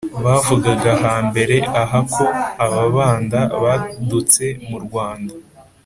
bavugaga 0.25 0.91
hambere 1.03 1.55
aha 1.81 1.99
ko 2.13 2.25
ababanda 2.65 3.39
badutse 3.63 4.45
mu 4.67 4.77
rwanda 4.85 5.33